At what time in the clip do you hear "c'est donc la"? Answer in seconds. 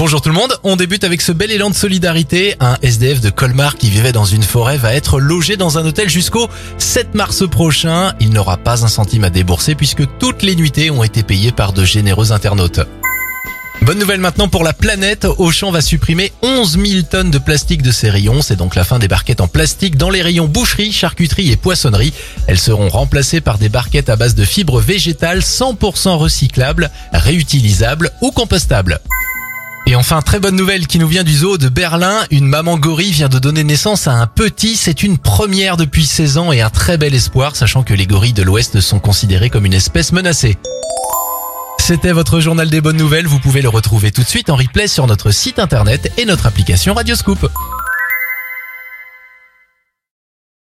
18.40-18.84